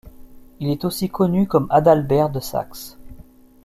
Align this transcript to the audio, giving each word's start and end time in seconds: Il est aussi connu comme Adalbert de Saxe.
Il 0.59 0.69
est 0.71 0.83
aussi 0.83 1.11
connu 1.11 1.45
comme 1.45 1.67
Adalbert 1.69 2.31
de 2.31 2.39
Saxe. 2.39 2.97